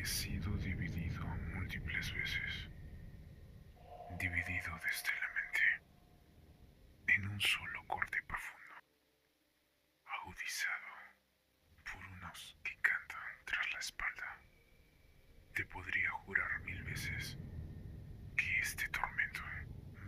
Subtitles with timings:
[0.00, 2.68] He sido dividido múltiples veces.
[4.18, 5.64] Dividido desde la mente.
[7.08, 8.74] En un solo corte profundo.
[10.06, 10.88] Agudizado
[11.84, 14.38] por unos que cantan tras la espalda.
[15.52, 17.36] Te podría jurar mil veces
[18.38, 19.42] que este tormento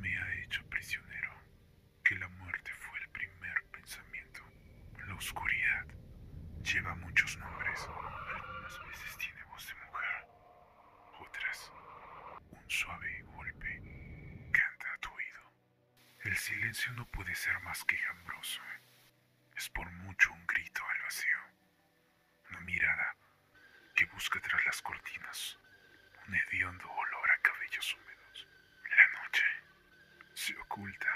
[0.01, 1.34] me ha hecho prisionero.
[2.03, 4.41] Que la muerte fue el primer pensamiento.
[5.06, 5.84] La oscuridad
[6.65, 7.79] lleva muchos nombres.
[8.34, 10.27] Algunas veces tiene voz de mujer.
[11.20, 11.73] Otras,
[12.51, 13.83] un suave golpe
[14.53, 15.42] canta a tu oído.
[16.25, 18.61] El silencio no puede ser más quejambroso.
[19.57, 21.39] Es por mucho un grito al vacío.
[22.51, 23.17] Una mirada
[23.95, 25.57] que busca tras las cortinas
[26.27, 28.49] un hediondo olor a cabellos húmedos.
[28.91, 29.45] La noche
[30.34, 31.11] se oculta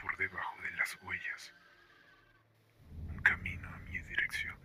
[0.00, 1.54] por debajo de las huellas.
[3.08, 4.58] Un camino a mi dirección.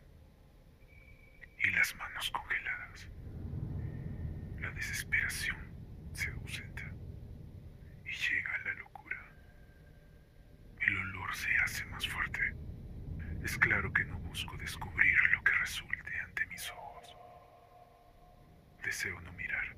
[1.59, 3.07] Y las manos congeladas.
[4.59, 6.91] La desesperación se ausenta
[8.03, 8.66] y llega la.
[8.66, 8.66] El olor
[11.37, 12.41] se hace más fuerte.
[13.43, 17.15] Es claro que no busco descubrir lo que resulte ante mis ojos.
[18.83, 19.75] Deseo no mirar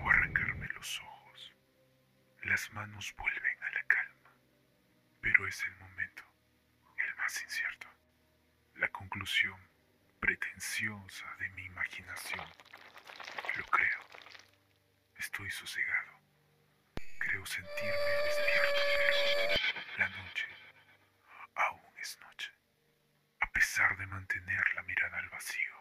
[0.00, 1.52] o arrancarme los ojos.
[2.44, 4.30] Las manos vuelven a la calma,
[5.20, 6.22] pero es el momento
[6.98, 7.88] el más incierto.
[8.76, 9.60] La conclusión
[10.20, 12.46] pretenciosa de mi imaginación.
[13.56, 14.00] Lo creo.
[15.16, 16.12] Estoy sosegado.
[17.18, 18.80] Creo sentirme despierto,
[19.98, 20.46] la noche
[21.54, 22.50] aún es noche.
[23.40, 25.74] A pesar de mantener la mirada al vacío,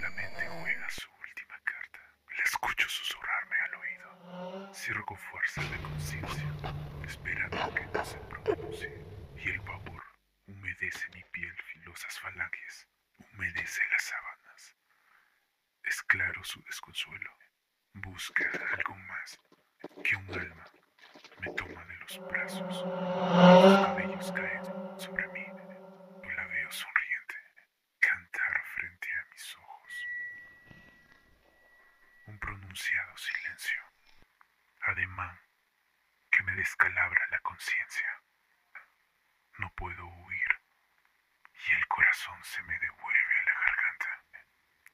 [0.00, 2.00] la mente juega su última carta.
[2.38, 4.74] La escucho susurrarme al oído.
[4.74, 6.54] Cierro fuerza la conciencia,
[7.04, 9.04] esperando que no se pronuncie.
[9.36, 10.02] Y el pavor
[10.46, 12.88] humedece mi piel filosas falanges,
[13.34, 14.76] humedece las sábanas.
[15.82, 17.30] Es claro su desconsuelo.
[17.92, 19.38] Busca algo más
[20.02, 20.64] que un alma
[21.40, 22.76] me toma de los brazos.
[22.76, 24.64] Sus cabellos caen
[24.98, 25.44] sobre mí.
[26.22, 27.34] Yo la veo sonriente,
[28.00, 30.08] cantar frente a mis ojos.
[32.26, 32.38] Un
[32.76, 33.82] silencio,
[34.82, 35.40] ademán
[36.30, 38.22] que me descalabra la conciencia.
[39.58, 40.60] No puedo huir
[41.68, 44.24] y el corazón se me devuelve a la garganta.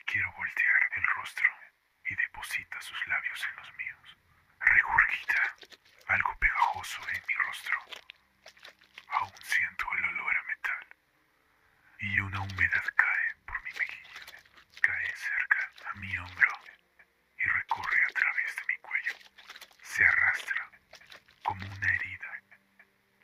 [0.04, 1.48] Quiero voltear el rostro
[2.04, 4.16] y deposita sus labios en los míos
[6.10, 7.76] algo pegajoso en mi rostro.
[9.10, 10.86] Aún siento el olor a metal
[12.00, 14.42] y una humedad cae por mi mejilla.
[14.82, 16.52] Cae cerca a mi hombro
[17.38, 19.14] y recorre a través de mi cuello.
[19.82, 20.70] Se arrastra
[21.44, 22.42] como una herida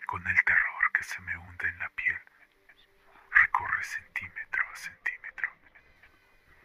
[0.07, 2.21] con el terror que se me hunde en la piel.
[3.33, 5.51] Recorre centímetro a centímetro.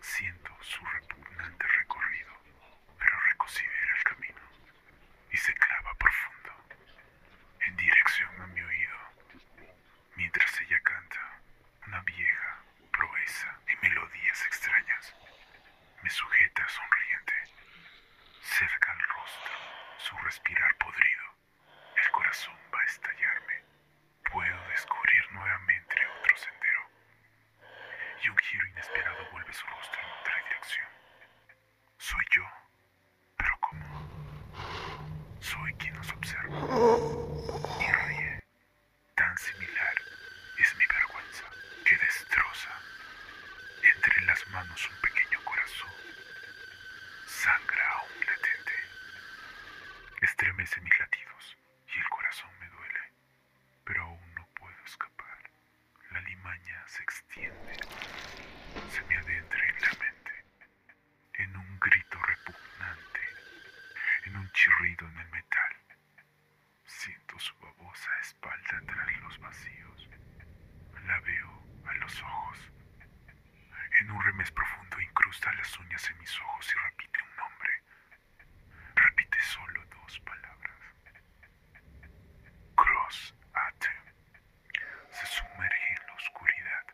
[0.02, 2.34] Siento su repugnante recorrido,
[3.00, 4.52] pero reconsidera el camino
[5.32, 6.52] y se clava profundo
[7.62, 8.98] en dirección a mi oído,
[10.16, 11.42] mientras ella canta
[11.88, 15.16] una vieja proeza y melodías extrañas.
[16.04, 17.34] Me sujeta sonriente,
[18.42, 19.54] cerca al rostro,
[20.00, 21.26] su respirar podrido.
[21.98, 23.66] El corazón va a estallarme.
[24.32, 26.84] Puedo descubrir nuevamente otro sendero.
[28.24, 30.88] Y un giro inesperado vuelve su rostro en otra dirección.
[31.98, 32.46] Soy yo,
[33.36, 35.36] pero ¿cómo?
[35.42, 36.60] Soy quien nos observa
[37.82, 38.40] y.
[39.16, 39.96] Tan similar
[40.60, 41.44] es mi vergüenza
[41.84, 42.72] que destroza
[43.84, 45.92] entre las manos un pequeño corazón.
[47.28, 48.72] Sangra aún latente.
[50.32, 51.58] Estremece mis latidos
[51.94, 53.00] y el corazón me duele,
[53.84, 55.38] pero aún no puedo escapar.
[56.12, 57.74] La limaña se extiende,
[58.90, 60.46] se me adentra en la mente,
[61.34, 63.20] en un grito repugnante,
[64.24, 65.76] en un chirrido en el metal.
[66.86, 70.10] Siento su babosa espalda tras los vacíos.
[71.08, 72.58] La veo a los ojos.
[74.00, 77.72] En un remés profundo incrusta las uñas en mis ojos y repite un nombre.
[78.96, 80.78] Repite solo dos palabras.
[82.76, 84.04] Cross Atem.
[85.12, 86.86] Se sumerge en la oscuridad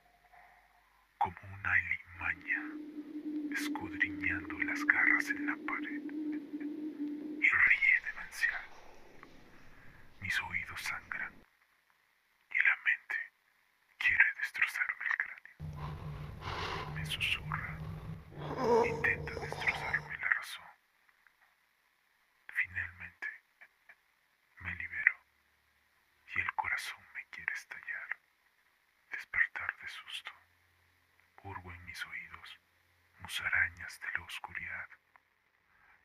[1.18, 2.62] como una limaña
[3.52, 4.58] escudriñando
[5.18, 6.04] en la pared
[7.42, 8.66] y ríe demencial.
[10.22, 11.34] Mis oídos sangran
[12.52, 13.16] y la mente
[13.98, 16.94] quiere destrozarme el cráneo.
[16.94, 17.80] Me susurra,
[18.86, 20.70] intenta destrozarme la razón.
[22.50, 23.28] Finalmente,
[24.62, 25.16] me libero
[26.36, 28.20] y el corazón me quiere estallar,
[29.10, 30.32] despertar de susto.
[31.42, 32.60] Hurgo en mis oídos,
[33.20, 34.88] musarañas de la oscuridad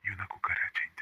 [0.04, 1.01] y una cucaracha intenta